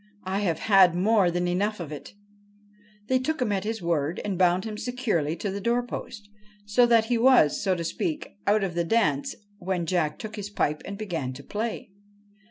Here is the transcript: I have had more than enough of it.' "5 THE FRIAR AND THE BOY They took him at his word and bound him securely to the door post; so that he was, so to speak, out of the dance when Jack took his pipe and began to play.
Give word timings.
I 0.25 0.39
have 0.39 0.57
had 0.61 0.95
more 0.95 1.29
than 1.29 1.47
enough 1.47 1.79
of 1.79 1.91
it.' 1.91 2.07
"5 2.07 2.15
THE 2.15 2.15
FRIAR 2.15 2.23
AND 2.23 2.73
THE 2.73 2.73
BOY 2.73 3.07
They 3.07 3.19
took 3.21 3.41
him 3.43 3.51
at 3.51 3.63
his 3.65 3.81
word 3.83 4.19
and 4.25 4.35
bound 4.39 4.65
him 4.65 4.75
securely 4.79 5.35
to 5.35 5.51
the 5.51 5.61
door 5.61 5.83
post; 5.85 6.27
so 6.65 6.87
that 6.87 7.05
he 7.05 7.19
was, 7.19 7.61
so 7.61 7.75
to 7.75 7.83
speak, 7.83 8.35
out 8.47 8.63
of 8.63 8.73
the 8.73 8.83
dance 8.83 9.35
when 9.59 9.85
Jack 9.85 10.17
took 10.17 10.37
his 10.37 10.49
pipe 10.49 10.81
and 10.85 10.97
began 10.97 11.33
to 11.33 11.43
play. 11.43 11.91